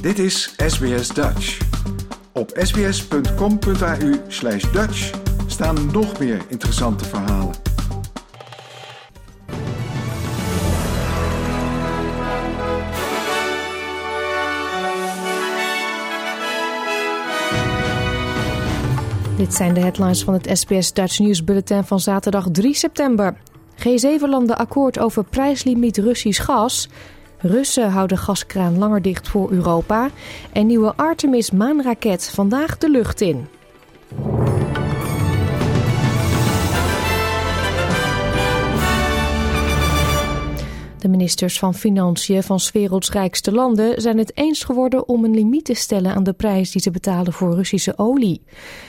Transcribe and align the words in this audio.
Dit 0.00 0.18
is 0.18 0.54
SBS 0.66 1.08
Dutch. 1.08 1.58
Op 2.32 2.50
sbs.com.au 2.54 4.14
slash 4.28 4.72
Dutch 4.72 5.10
staan 5.46 5.90
nog 5.92 6.18
meer 6.18 6.40
interessante 6.48 7.04
verhalen. 7.04 7.54
Dit 19.36 19.54
zijn 19.54 19.74
de 19.74 19.80
headlines 19.80 20.24
van 20.24 20.34
het 20.34 20.58
SBS 20.58 20.92
Dutch 20.92 21.18
News 21.18 21.44
Bulletin 21.44 21.84
van 21.84 22.00
zaterdag 22.00 22.46
3 22.52 22.74
september. 22.74 23.36
G7-landen 23.78 24.58
akkoord 24.58 24.98
over 24.98 25.24
prijslimiet 25.24 25.96
Russisch 25.96 26.44
gas. 26.44 26.88
Russen 27.40 27.90
houden 27.90 28.18
gaskraan 28.18 28.78
langer 28.78 29.02
dicht 29.02 29.28
voor 29.28 29.50
Europa. 29.50 30.10
En 30.52 30.66
nieuwe 30.66 30.92
Artemis 30.96 31.50
maanraket 31.50 32.30
vandaag 32.30 32.78
de 32.78 32.90
lucht 32.90 33.20
in. 33.20 33.46
De 40.98 41.08
ministers 41.08 41.58
van 41.58 41.74
Financiën 41.74 42.42
van 42.42 42.60
's 42.60 42.72
werelds 42.72 43.10
rijkste 43.10 43.52
landen 43.52 44.00
zijn 44.00 44.18
het 44.18 44.36
eens 44.36 44.64
geworden 44.64 45.08
om 45.08 45.24
een 45.24 45.34
limiet 45.34 45.64
te 45.64 45.74
stellen 45.74 46.14
aan 46.14 46.24
de 46.24 46.32
prijs 46.32 46.70
die 46.70 46.82
ze 46.82 46.90
betalen 46.90 47.32
voor 47.32 47.54
Russische 47.54 47.98
olie. 47.98 48.42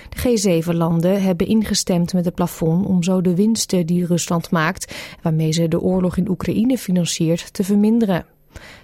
De 0.09 0.61
G7-landen 0.63 1.21
hebben 1.21 1.47
ingestemd 1.47 2.13
met 2.13 2.25
het 2.25 2.35
plafond 2.35 2.85
om 2.85 3.03
zo 3.03 3.21
de 3.21 3.35
winsten 3.35 3.85
die 3.85 4.05
Rusland 4.05 4.51
maakt, 4.51 4.95
waarmee 5.21 5.51
ze 5.51 5.67
de 5.67 5.81
oorlog 5.81 6.17
in 6.17 6.29
Oekraïne 6.29 6.77
financiert, 6.77 7.53
te 7.53 7.63
verminderen. 7.63 8.25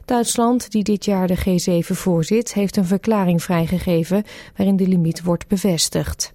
Duitsland, 0.06 0.72
die 0.72 0.84
dit 0.84 1.06
jaar 1.06 1.28
de 1.28 1.38
G7 1.38 1.88
voorzit, 1.88 2.54
heeft 2.54 2.78
een 2.78 2.86
verklaring 2.86 3.44
vrijgegeven 3.44 4.24
waarin 4.56 4.76
de 4.76 4.88
limiet 4.88 5.24
wordt 5.24 5.48
bevestigd. 5.48 6.34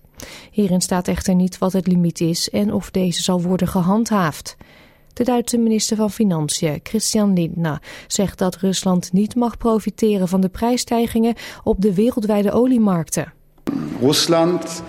Hierin 0.51 0.81
staat 0.81 1.09
echter 1.09 1.35
niet 1.35 1.59
wat 1.59 1.73
het 1.73 1.87
limiet 1.87 2.21
is 2.21 2.51
en 2.51 2.73
of 2.73 2.91
deze 2.91 3.23
zal 3.23 3.43
worden 3.43 3.69
gehandhaafd. 3.69 4.57
De 5.13 5.25
Duitse 5.25 5.59
minister 5.59 5.97
van 5.97 6.11
Financiën, 6.11 6.81
Christian 6.83 7.33
Lindner, 7.33 7.83
zegt 8.07 8.39
dat 8.39 8.57
Rusland 8.57 9.13
niet 9.13 9.35
mag 9.35 9.57
profiteren 9.57 10.29
van 10.29 10.41
de 10.41 10.49
prijsstijgingen 10.49 11.35
op 11.63 11.81
de 11.81 11.95
wereldwijde 11.95 12.53
oliemarkten. 12.53 13.33
Rusland 14.01 14.83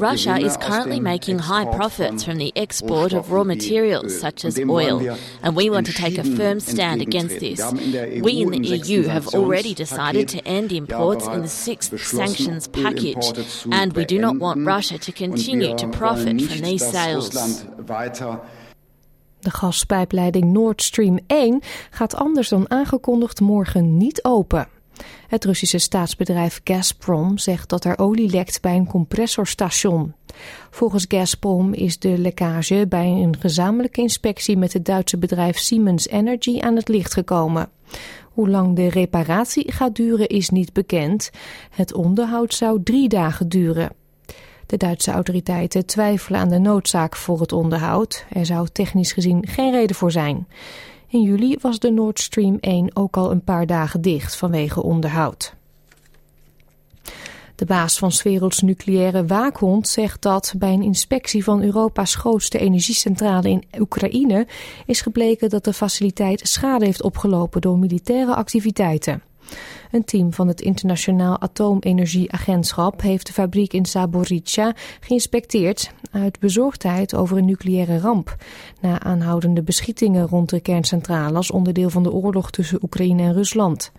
Russia 0.00 0.36
is 0.36 0.56
currently 0.56 1.00
making 1.00 1.38
high 1.38 1.64
profits 1.64 2.24
from 2.24 2.38
the 2.38 2.52
export 2.56 3.12
of 3.12 3.30
raw 3.30 3.44
materials 3.44 4.18
such 4.18 4.44
as 4.44 4.58
oil, 4.58 5.16
and 5.42 5.54
we 5.54 5.70
want 5.70 5.86
to 5.86 5.92
take 5.92 6.18
a 6.18 6.24
firm 6.24 6.58
stand 6.58 7.00
against 7.00 7.38
this. 7.38 7.58
Wir 7.58 7.66
haben 7.66 7.78
in 7.78 7.92
der 7.92 8.06
EU 8.06 8.22
We 8.22 8.42
in 8.42 8.50
the 8.50 8.76
EU 8.76 9.08
have 9.08 9.28
already 9.28 9.74
decided 9.74 10.28
to 10.28 10.38
end 10.44 10.72
imports 10.72 11.26
in 11.26 11.42
the 11.42 11.48
sixth 11.48 11.96
sanctions 12.00 12.68
package, 12.68 13.32
and 13.70 13.92
we 13.94 14.04
do 14.04 14.18
not 14.18 14.36
want. 14.38 14.66
Russia 14.66 14.98
to 14.98 15.12
continue 15.12 15.76
to 15.76 15.86
profit 15.88 16.40
from 16.42 16.60
these 16.60 16.84
sales. 16.84 17.34
Russland 17.34 17.88
weiter 17.88 18.40
De 19.42 19.50
gaspijpleiding 19.50 20.52
Nord 20.52 20.82
Stream 20.82 21.18
1 21.26 21.62
gaat 21.90 22.14
anders 22.14 22.48
dan 22.48 22.70
aangekondigd 22.70 23.40
morgen 23.40 23.96
niet 23.96 24.24
open. 24.24 24.68
Het 25.28 25.44
Russische 25.44 25.78
staatsbedrijf 25.78 26.60
Gazprom 26.64 27.38
zegt 27.38 27.68
dat 27.68 27.84
er 27.84 27.98
olie 27.98 28.30
lekt 28.30 28.60
bij 28.60 28.76
een 28.76 28.86
compressorstation. 28.86 30.14
Volgens 30.70 31.04
Gazprom 31.08 31.72
is 31.72 31.98
de 31.98 32.18
lekkage 32.18 32.86
bij 32.88 33.06
een 33.06 33.36
gezamenlijke 33.38 34.00
inspectie 34.00 34.56
met 34.56 34.72
het 34.72 34.84
Duitse 34.84 35.18
bedrijf 35.18 35.58
Siemens 35.58 36.08
Energy 36.08 36.60
aan 36.60 36.76
het 36.76 36.88
licht 36.88 37.12
gekomen. 37.12 37.70
Hoe 38.32 38.48
lang 38.48 38.76
de 38.76 38.88
reparatie 38.88 39.72
gaat 39.72 39.94
duren 39.94 40.28
is 40.28 40.48
niet 40.48 40.72
bekend. 40.72 41.30
Het 41.70 41.94
onderhoud 41.94 42.54
zou 42.54 42.82
drie 42.82 43.08
dagen 43.08 43.48
duren. 43.48 43.92
De 44.66 44.76
Duitse 44.76 45.10
autoriteiten 45.10 45.86
twijfelen 45.86 46.40
aan 46.40 46.48
de 46.48 46.58
noodzaak 46.58 47.16
voor 47.16 47.40
het 47.40 47.52
onderhoud. 47.52 48.24
Er 48.30 48.46
zou 48.46 48.68
technisch 48.72 49.12
gezien 49.12 49.46
geen 49.46 49.70
reden 49.70 49.96
voor 49.96 50.10
zijn. 50.10 50.46
In 51.12 51.22
juli 51.22 51.56
was 51.60 51.78
de 51.78 51.90
Nord 51.90 52.20
Stream 52.20 52.56
1 52.60 52.96
ook 52.96 53.16
al 53.16 53.30
een 53.30 53.44
paar 53.44 53.66
dagen 53.66 54.00
dicht 54.00 54.36
vanwege 54.36 54.82
onderhoud. 54.82 55.54
De 57.54 57.64
baas 57.64 57.98
van 57.98 58.12
's 58.12 58.22
werelds 58.22 58.60
nucleaire 58.60 59.26
waakhond 59.26 59.88
zegt 59.88 60.22
dat 60.22 60.54
bij 60.58 60.72
een 60.72 60.82
inspectie 60.82 61.44
van 61.44 61.62
Europa's 61.62 62.14
grootste 62.14 62.58
energiecentrale 62.58 63.48
in 63.48 63.64
Oekraïne 63.78 64.46
is 64.86 65.00
gebleken 65.00 65.50
dat 65.50 65.64
de 65.64 65.72
faciliteit 65.72 66.48
schade 66.48 66.84
heeft 66.84 67.02
opgelopen 67.02 67.60
door 67.60 67.78
militaire 67.78 68.34
activiteiten. 68.34 69.22
Een 69.92 70.04
team 70.04 70.32
van 70.32 70.48
het 70.48 70.60
Internationaal 70.60 71.40
Atoomenergieagentschap 71.40 73.00
heeft 73.00 73.26
de 73.26 73.32
fabriek 73.32 73.72
in 73.72 73.86
Zaporizhia 73.86 74.74
geïnspecteerd 75.00 75.92
uit 76.10 76.38
bezorgdheid 76.38 77.14
over 77.14 77.36
een 77.36 77.44
nucleaire 77.44 77.98
ramp. 77.98 78.36
Na 78.80 79.00
aanhoudende 79.00 79.62
beschietingen 79.62 80.26
rond 80.26 80.50
de 80.50 80.60
kerncentrale 80.60 81.36
als 81.36 81.50
onderdeel 81.50 81.90
van 81.90 82.02
de 82.02 82.12
oorlog 82.12 82.50
tussen 82.50 82.82
Oekraïne 82.82 83.22
en 83.22 83.32
Rusland. 83.32 83.92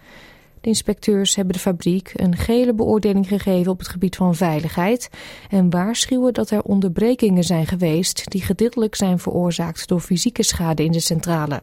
De 0.62 0.70
inspecteurs 0.70 1.36
hebben 1.36 1.54
de 1.54 1.59
fabriek 1.59 2.12
een 2.16 2.36
gele 2.38 2.74
beoordeling 2.74 3.28
gegeven 3.28 3.72
op 3.72 3.80
het 3.80 3.88
gebied 3.88 4.16
van 4.16 4.36
veiligheid 4.36 5.10
en 5.50 5.70
waarschuwen 5.70 6.34
dat 6.34 6.50
er 6.50 6.62
onderbrekingen 6.62 7.44
zijn 7.44 7.68
geweest 7.68 8.31
die 8.31 8.42
gedeeltelijk 8.42 8.96
zijn 8.96 9.20
veroorzaakt 9.20 9.88
door 9.88 10.00
fysieke 10.00 10.44
schade 10.44 10.84
in 10.84 10.92
de 10.92 11.00
centrale. 11.00 11.62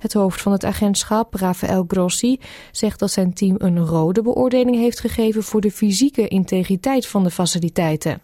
Het 0.00 0.12
hoofd 0.12 0.42
van 0.42 0.52
het 0.52 0.64
agentschap, 0.64 1.34
Rafael 1.34 1.84
Grossi, 1.88 2.38
zegt 2.70 2.98
dat 2.98 3.10
zijn 3.10 3.32
team 3.32 3.54
een 3.58 3.86
rode 3.86 4.22
beoordeling 4.22 4.76
heeft 4.76 5.00
gegeven 5.00 5.42
voor 5.42 5.60
de 5.60 5.70
fysieke 5.70 6.28
integriteit 6.28 7.06
van 7.06 7.22
de 7.22 7.30
faciliteiten. 7.30 8.20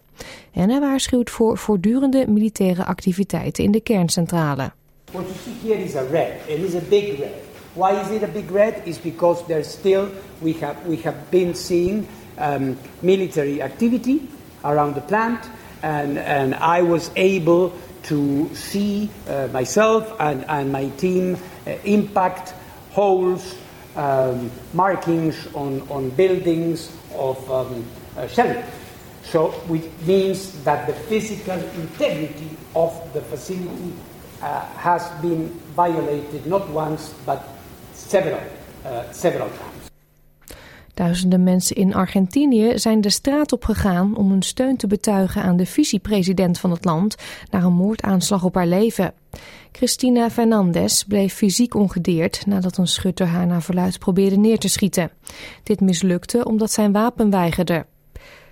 En 0.53 0.69
hij 0.69 0.79
waarschuwt 0.79 1.29
voor 1.29 1.57
voortdurende 1.57 2.25
militaire 2.27 2.85
activiteiten 2.85 3.63
in 3.63 3.71
de 3.71 3.81
kerncentrale. 3.81 4.71
What 5.11 5.25
you 5.25 5.37
see 5.43 5.71
here 5.71 5.83
is 5.83 5.95
a 5.95 6.03
red, 6.11 6.31
and 6.49 6.59
it's 6.59 6.75
a 6.75 6.87
big 6.89 7.19
red. 7.19 7.33
Why 7.73 7.91
is 7.91 8.09
it 8.09 8.23
a 8.23 8.31
big 8.33 8.51
red? 8.51 8.73
Is 8.83 9.01
because 9.01 9.43
there's 9.47 9.71
still 9.71 10.05
we 10.39 10.55
have 10.59 10.75
we 10.87 10.99
have 11.03 11.17
been 11.29 11.55
seeing 11.55 12.07
um, 12.39 12.77
military 12.99 13.61
activity 13.61 14.21
around 14.61 14.93
the 14.93 15.01
plant, 15.01 15.39
and 15.81 16.17
and 16.17 16.53
I 16.53 16.81
was 16.81 17.09
able 17.13 17.71
to 18.07 18.49
see 18.53 19.09
uh, 19.29 19.47
myself 19.53 20.13
and, 20.19 20.45
and 20.47 20.71
my 20.71 20.89
team 20.97 21.37
impact 21.83 22.53
holes, 22.91 23.55
um, 23.95 24.51
markings 24.73 25.47
on, 25.53 25.81
on 25.89 26.09
buildings 26.11 26.91
of 27.15 27.37
um, 27.51 27.85
uh, 28.15 28.27
shelling. 28.27 28.63
So 29.23 29.49
which 29.67 29.85
means 30.05 30.63
that 30.63 30.87
the 30.87 30.93
physical 30.93 31.59
integrity 31.75 32.49
of 32.75 32.91
the 33.13 33.21
facility 33.21 33.93
uh, 34.41 34.65
has 34.77 35.07
been 35.21 35.49
violated 35.75 36.45
not 36.45 36.69
once 36.69 37.13
but 37.25 37.43
several, 37.93 38.41
uh, 38.85 39.11
several 39.11 39.49
times. 39.49 39.76
Duizenden 40.97 41.43
mensen 41.43 41.75
in 41.75 41.95
Argentinië 41.95 42.79
zijn 42.79 43.01
de 43.01 43.09
straat 43.09 43.51
op 43.51 43.63
gegaan 43.63 44.15
om 44.15 44.29
hun 44.29 44.41
steun 44.41 44.77
te 44.77 44.87
betuigen 44.87 45.41
aan 45.41 45.57
de 45.57 45.65
vicepresident 45.65 46.59
van 46.59 46.71
het 46.71 46.85
land 46.85 47.15
na 47.51 47.61
een 47.61 47.73
moordaanslag 47.73 48.43
op 48.43 48.55
haar 48.55 48.67
leven. 48.67 49.13
Cristina 49.71 50.29
Fernandez 50.29 51.03
bleef 51.03 51.33
fysiek 51.33 51.75
ongedeerd 51.75 52.45
nadat 52.45 52.77
een 52.77 52.87
schutter 52.87 53.27
haar 53.27 53.47
naar 53.47 53.61
verluid 53.61 53.99
probeerde 53.99 54.37
neer 54.37 54.57
te 54.57 54.67
schieten. 54.67 55.11
Dit 55.63 55.81
mislukte 55.81 56.45
omdat 56.45 56.71
zijn 56.71 56.91
wapen 56.91 57.29
weigerde. 57.29 57.85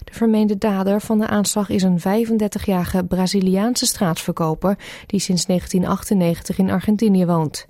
De 0.03 0.13
vermeende 0.13 0.57
dader 0.57 1.01
van 1.01 1.19
de 1.19 1.27
aanslag 1.27 1.69
is 1.69 1.83
een 1.83 1.99
35-jarige 1.99 3.03
Braziliaanse 3.03 3.85
straatverkoper 3.85 4.77
die 5.05 5.19
sinds 5.19 5.45
1998 5.45 6.57
in 6.57 6.69
Argentinië 6.69 7.25
woont. 7.25 7.67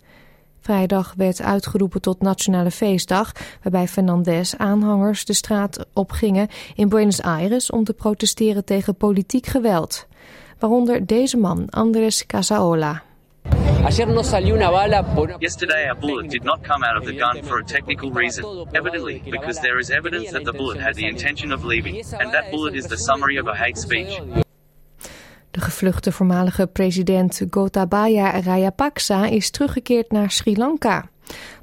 Vrijdag 0.66 1.14
werd 1.18 1.42
uitgeroepen 1.42 2.02
tot 2.02 2.22
Nationale 2.22 2.72
Feestdag, 2.72 3.32
waarbij 3.62 3.88
Fernandez 3.88 4.54
aanhangers 4.54 5.26
de 5.26 5.34
straat 5.34 5.86
opgingen 5.94 6.48
in 6.76 6.90
Buenos 6.90 7.22
Aires 7.22 7.70
om 7.70 7.84
te 7.84 7.94
protesteren 7.94 8.66
tegen 8.66 8.96
politiek 8.96 9.46
geweld. 9.46 10.08
Waaronder 10.60 11.06
deze 11.06 11.38
man, 11.38 11.70
Andres 11.70 12.26
Casaola. 12.26 13.04
Yesterday, 15.40 15.88
our 15.88 16.00
bullet 16.00 16.30
did 16.30 16.44
not 16.44 16.64
come 16.64 16.88
out 16.88 16.98
of 16.98 17.06
the 17.06 17.18
gun 17.18 17.44
for 17.44 17.60
a 17.60 17.64
technical 17.64 18.12
reason. 18.14 18.68
Evidently, 18.72 19.22
because 19.30 19.62
there 19.62 19.80
is 19.80 19.90
evidence 19.90 20.32
that 20.32 20.44
the 20.44 20.54
bullet 20.54 20.80
had 20.80 20.94
the 20.94 21.08
intention 21.08 21.52
of 21.52 21.64
leaving, 21.64 21.96
and 21.96 22.32
that 22.32 22.52
bullet 22.52 22.74
is 22.74 22.86
the 22.88 22.98
summary 22.98 23.40
of 23.40 23.48
a 23.48 23.54
hate 23.54 23.78
speech. 23.78 24.44
De 25.56 25.62
gevluchte 25.62 26.12
voormalige 26.12 26.68
president 26.68 27.42
Gotabaya 27.50 28.40
Rajapaksa 28.40 29.26
is 29.26 29.50
teruggekeerd 29.50 30.12
naar 30.12 30.32
Sri 30.32 30.58
Lanka. 30.58 31.10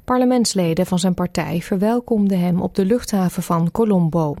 Parlementsleden 0.03 0.85
van 0.85 0.99
zijn 0.99 1.13
partij 1.13 1.61
verwelkomden 1.61 2.39
hem 2.39 2.61
op 2.61 2.75
de 2.75 2.85
luchthaven 2.85 3.43
van 3.43 3.71
Colombo. 3.71 4.35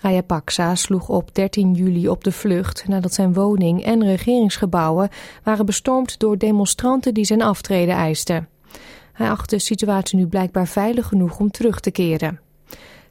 Rajapaksa 0.00 0.74
sloeg 0.74 1.08
op 1.08 1.34
13 1.34 1.74
juli 1.74 2.08
op 2.08 2.24
de 2.24 2.32
vlucht 2.32 2.88
nadat 2.88 3.14
zijn 3.14 3.32
woning 3.32 3.84
en 3.84 4.04
regeringsgebouwen 4.04 5.08
waren 5.42 5.66
bestormd 5.66 6.18
door 6.18 6.38
demonstranten 6.38 7.14
die 7.14 7.24
zijn 7.24 7.42
aftreden 7.42 7.94
eisten. 7.94 8.48
Hij 9.12 9.30
acht 9.30 9.50
de 9.50 9.58
situatie 9.58 10.18
nu 10.18 10.26
blijkbaar 10.26 10.66
veilig 10.66 11.06
genoeg 11.06 11.38
om 11.38 11.50
terug 11.50 11.80
te 11.80 11.90
keren. 11.90 12.45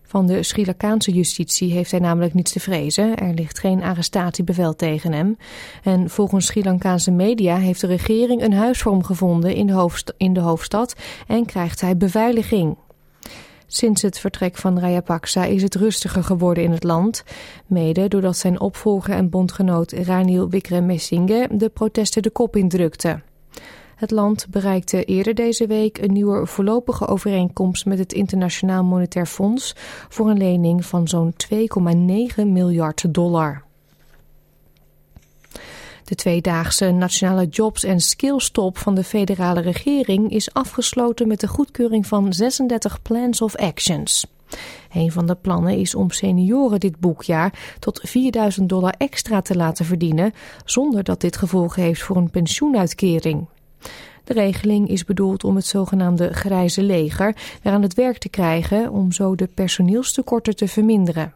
Van 0.08 0.26
de 0.26 0.44
Sri 0.44 0.66
Lankaanse 0.66 1.12
justitie 1.12 1.72
heeft 1.72 1.92
hij 1.92 2.00
namelijk 2.00 2.34
niets 2.34 2.52
te 2.52 2.60
vrezen. 2.60 3.16
Er 3.16 3.34
ligt 3.34 3.60
geen 3.60 3.84
arrestatiebevel 3.84 4.76
tegen 4.76 5.14
hem. 5.14 5.38
En 5.84 6.10
volgens 6.10 6.46
Sri 6.46 6.64
Lankaanse 6.64 7.12
media 7.12 7.58
heeft 7.58 7.82
de 7.82 7.88
regering 7.88 8.42
een 8.42 8.54
huis 8.54 8.82
voor 8.82 8.92
hem 8.92 9.04
gevonden 9.04 9.56
in 9.56 9.68
de, 9.68 10.14
in 10.18 10.34
de 10.34 10.40
hoofdstad 10.40 10.96
en 11.28 11.46
krijgt 11.46 11.82
hij 11.82 11.98
beveiliging. 11.98 12.78
Sinds 13.68 14.02
het 14.02 14.20
vertrek 14.20 14.56
van 14.56 14.80
Rajapaksa 14.80 15.46
is 15.46 15.62
het 15.62 15.76
rustiger 15.76 16.24
geworden 16.24 16.64
in 16.64 16.72
het 16.72 16.84
land. 16.84 17.24
Mede 17.68 18.08
doordat 18.08 18.38
zijn 18.38 18.60
opvolger 18.60 19.14
en 19.14 19.30
bondgenoot 19.30 19.92
Ranil 19.92 20.50
Wickremesinghe 20.50 21.48
de 21.52 21.70
protesten 21.70 22.22
de 22.22 22.30
kop 22.30 22.56
indrukte. 22.56 23.22
Het 23.96 24.12
land 24.12 24.48
bereikte 24.50 25.04
eerder 25.04 25.36
deze 25.36 25.68
week 25.68 25.98
een 25.98 26.14
nieuwe 26.14 26.46
voorlopige 26.46 27.08
overeenkomst 27.08 27.86
met 27.86 28.00
het 28.00 28.14
Internationaal 28.14 28.84
Monetair 28.84 29.26
Fonds 29.26 29.76
voor 30.10 30.30
een 30.30 30.38
lening 30.38 30.86
van 30.86 31.08
zo'n 31.08 31.34
2,9 31.34 32.46
miljard 32.46 33.14
dollar. 33.14 33.64
De 36.04 36.16
tweedaagse 36.16 36.92
nationale 36.92 37.48
jobs- 37.48 37.84
en 37.84 38.00
skillstop 38.00 38.78
van 38.78 38.96
de 38.96 39.04
federale 39.04 39.62
regering 39.62 40.32
is 40.32 40.54
afgesloten 40.54 41.28
met 41.28 41.40
de 41.40 41.48
goedkeuring 41.48 42.08
van 42.08 42.34
36 42.34 43.02
plans 43.02 43.42
of 43.42 43.56
actions. 43.56 44.26
Een 44.94 45.12
van 45.12 45.26
de 45.26 45.36
plannen 45.36 45.78
is 45.78 45.96
om 45.96 46.12
senioren 46.12 46.80
dit 46.80 47.00
boekjaar 47.00 47.76
tot 47.80 48.02
4000 48.04 48.70
dollar 48.70 48.94
extra 48.98 49.42
te 49.42 49.56
laten 49.56 49.86
verdienen, 49.86 50.34
zonder 50.66 51.04
dat 51.04 51.22
dit 51.22 51.38
gevolgen 51.38 51.84
heeft 51.84 52.02
voor 52.02 52.16
een 52.16 52.30
pensioenuitkering. 52.30 53.48
De 54.24 54.34
regeling 54.34 54.90
is 54.90 55.06
bedoeld 55.06 55.44
om 55.44 55.56
het 55.56 55.66
zogenaamde 55.66 56.34
grijze 56.34 56.84
leger 56.84 57.36
weer 57.62 57.74
aan 57.74 57.82
het 57.82 57.94
werk 57.94 58.18
te 58.18 58.30
krijgen 58.30 58.92
om 58.92 59.12
zo 59.12 59.36
de 59.36 59.48
personeelstekorten 59.48 60.56
te 60.56 60.68
verminderen. 60.68 61.34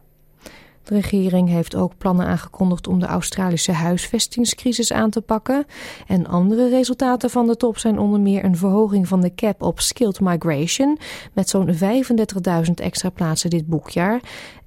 De 0.84 0.94
regering 0.94 1.48
heeft 1.48 1.74
ook 1.74 1.92
plannen 1.98 2.26
aangekondigd 2.26 2.86
om 2.86 2.98
de 2.98 3.06
Australische 3.06 3.72
huisvestingscrisis 3.72 4.92
aan 4.92 5.10
te 5.10 5.20
pakken. 5.20 5.66
En 6.06 6.26
andere 6.26 6.68
resultaten 6.68 7.30
van 7.30 7.46
de 7.46 7.56
top 7.56 7.78
zijn 7.78 7.98
onder 7.98 8.20
meer 8.20 8.44
een 8.44 8.56
verhoging 8.56 9.08
van 9.08 9.20
de 9.20 9.34
cap 9.34 9.62
op 9.62 9.80
skilled 9.80 10.20
migration 10.20 10.98
met 11.32 11.48
zo'n 11.48 11.74
35.000 11.74 12.72
extra 12.74 13.10
plaatsen 13.10 13.50
dit 13.50 13.66
boekjaar. 13.66 14.20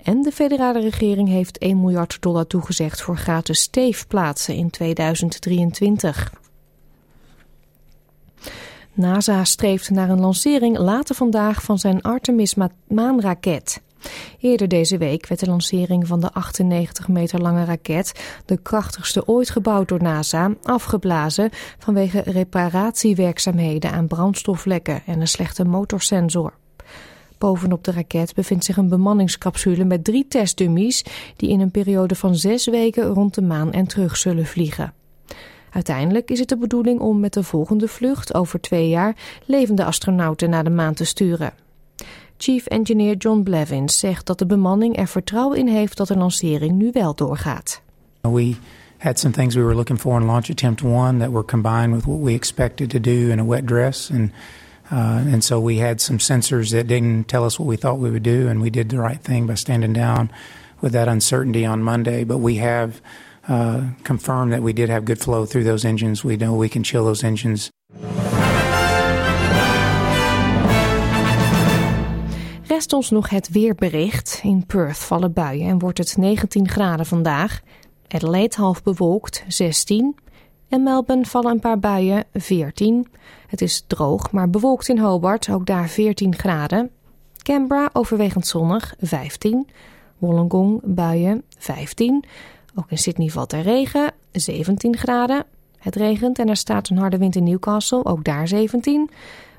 En 0.04 0.22
de 0.22 0.32
federale 0.32 0.80
regering 0.80 1.30
heeft 1.30 1.58
1 1.58 1.80
miljard 1.80 2.18
dollar 2.22 2.48
toegezegd 2.48 3.02
voor 3.02 3.18
gratis 3.18 3.62
steefplaatsen 3.62 4.56
in 4.56 4.70
2023. 4.70 6.42
NASA 8.94 9.44
streeft 9.44 9.90
naar 9.90 10.10
een 10.10 10.20
lancering 10.20 10.78
later 10.78 11.16
vandaag 11.16 11.64
van 11.64 11.80
zijn 11.80 12.02
Artemis-maanraket. 12.02 13.82
Eerder 14.40 14.68
deze 14.68 14.98
week 14.98 15.28
werd 15.28 15.40
de 15.40 15.46
lancering 15.46 16.08
van 16.08 16.20
de 16.20 16.32
98 16.32 17.08
meter 17.08 17.42
lange 17.42 17.66
raket, 17.66 18.24
de 18.46 18.58
krachtigste 18.58 19.28
ooit 19.28 19.50
gebouwd 19.50 19.88
door 19.88 20.02
NASA, 20.02 20.54
afgeblazen 20.64 21.50
vanwege 21.78 22.20
reparatiewerkzaamheden 22.20 23.92
aan 23.92 24.08
brandstoflekken 24.08 25.02
en 25.06 25.22
een 25.22 25.28
slechte 25.28 25.66
motorsensor. 25.66 26.54
Bovenop 27.38 27.84
de 27.84 27.92
raket 27.92 28.34
bevindt 28.34 28.66
zich 28.66 28.78
een 28.78 28.90
bemanningscapsule 28.90 29.84
met 29.84 30.04
drie 30.04 30.28
testdummies 30.28 31.06
die 31.36 31.50
in 31.50 31.60
een 31.60 31.72
periode 31.72 32.16
van 32.16 32.36
zes 32.36 32.68
weken 32.68 33.04
rond 33.04 33.34
de 33.34 33.42
maan 33.42 33.72
en 33.72 33.88
terug 33.88 34.18
zullen 34.18 34.46
vliegen. 34.46 34.94
Uiteindelijk 35.74 36.30
is 36.32 36.40
het 36.40 36.50
de 36.50 36.58
bedoeling 36.58 37.00
om 37.00 37.20
met 37.20 37.34
de 37.34 37.44
volgende 37.44 37.88
vlucht 37.88 38.34
over 38.34 38.62
twee 38.62 38.90
jaar 38.90 39.16
levende 39.46 39.84
astronauten 39.84 40.50
naar 40.50 40.64
de 40.64 40.70
maan 40.70 40.94
te 40.94 41.06
sturen. 41.06 41.54
Chief 42.38 42.66
Engineer 42.66 43.16
John 43.16 43.42
Blevins 43.44 44.00
zegt 44.00 44.26
dat 44.26 44.40
de 44.40 44.46
bemanning 44.46 44.98
er 44.98 45.08
vertrouwen 45.08 45.58
in 45.58 45.68
heeft 45.68 45.98
dat 45.98 46.08
de 46.08 46.18
lancering 46.18 46.72
nu 46.72 46.90
wel 46.92 47.16
doorgaat. 47.16 47.82
We 48.22 48.56
had 48.98 49.20
some 49.20 49.34
things 49.34 49.56
we 49.56 49.62
were 49.62 49.76
looking 49.76 50.00
for 50.00 50.20
in 50.20 50.26
launch 50.26 50.50
attempt 50.50 50.84
one 50.84 51.18
that 51.20 51.32
were 51.32 51.46
combined 51.46 51.94
with 51.94 52.06
what 52.06 52.20
we 52.20 52.34
expected 52.34 52.90
to 52.90 53.00
do 53.00 53.30
in 53.30 53.40
a 53.40 53.46
wet 53.46 53.66
dress 53.66 54.10
and 54.10 54.32
uh, 54.92 55.34
and 55.34 55.44
so 55.44 55.64
we 55.64 55.82
had 55.82 56.02
some 56.02 56.20
sensors 56.20 56.70
that 56.70 56.88
didn't 56.88 57.24
tell 57.24 57.46
us 57.46 57.60
what 57.60 57.68
we 57.68 57.78
thought 57.78 58.00
we 58.00 58.10
would 58.10 58.24
do 58.24 58.48
and 58.50 58.62
we 58.62 58.70
did 58.70 58.90
the 58.90 58.98
right 58.98 59.24
thing 59.24 59.48
by 59.48 59.56
standing 59.56 59.94
down 59.94 60.30
with 60.82 60.92
that 60.92 61.08
uncertainty 61.08 61.66
on 61.66 61.82
Monday 61.82 62.24
but 62.24 62.38
we 62.38 62.56
have 62.56 63.02
uh, 63.50 63.76
confirmed 64.04 64.52
that 64.52 64.62
we 64.62 64.74
did 64.74 64.90
have 64.90 65.06
good 65.06 65.22
flow 65.22 65.46
through 65.46 65.66
those 65.66 65.88
engines. 65.88 66.22
We 66.22 66.36
know 66.36 66.60
we 66.60 66.68
can 66.68 66.84
chill 66.84 67.04
those 67.04 67.26
engines. 67.26 67.72
Rest 72.68 72.94
ons 72.94 73.10
nog 73.10 73.30
het 73.30 73.50
weerbericht. 73.50 74.40
In 74.44 74.66
Perth 74.66 74.98
vallen 74.98 75.34
buien 75.34 75.68
en 75.68 75.80
wordt 75.80 75.98
het 75.98 76.18
19 76.18 76.70
graden 76.70 77.06
vandaag. 77.06 77.62
Adelaide 78.08 78.56
half 78.56 78.84
bewolkt 78.84 79.44
16. 79.48 80.16
En 80.68 80.84
Melbourne 80.84 81.26
vallen 81.26 81.52
een 81.52 81.60
paar 81.60 81.80
buien 81.80 82.24
14. 82.34 83.08
Het 83.48 83.62
is 83.62 83.84
droog, 83.88 84.32
maar 84.32 84.50
bewolkt 84.50 84.90
in 84.90 85.00
Hobart, 85.00 85.50
ook 85.50 85.66
daar 85.66 85.88
14 85.88 86.36
graden. 86.36 86.92
Canberra 87.38 87.90
overwegend 87.94 88.48
zonnig 88.48 88.94
15. 89.00 89.68
Wollongong 90.18 90.82
buien 90.84 91.44
15. 91.58 92.24
Ook 92.76 92.92
in 92.92 92.98
Sydney 92.98 93.28
valt 93.28 93.54
er 93.54 93.62
regen, 93.62 94.12
17 94.32 94.98
graden. 94.98 95.46
Het 95.78 95.96
regent 95.96 96.40
en 96.40 96.50
er 96.50 96.58
staat 96.58 96.90
een 96.90 96.98
harde 96.98 97.18
wind 97.18 97.36
in 97.36 97.44
Newcastle, 97.44 98.06
ook 98.06 98.24
daar 98.24 98.48
17. 98.48 99.10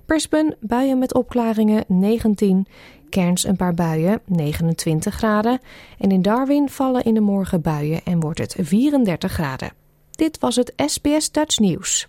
Brisbane, 0.07 0.57
buien 0.61 0.99
met 0.99 1.15
opklaringen, 1.15 1.85
19. 1.89 2.67
Cairns 3.11 3.45
een 3.45 3.57
paar 3.57 3.75
buien, 3.75 4.21
29 4.25 5.15
graden. 5.15 5.61
En 5.99 6.11
in 6.11 6.23
Darwin 6.23 6.69
vallen 6.69 7.05
in 7.05 7.15
de 7.15 7.21
morgen 7.21 7.61
buien 7.61 8.01
en 8.05 8.21
wordt 8.21 8.39
het 8.39 8.57
34 8.59 9.33
graden. 9.33 9.73
Dit 10.11 10.39
was 10.39 10.57
het 10.57 10.73
SBS 10.77 11.31
Dutch 11.31 11.59
Nieuws. 11.59 12.09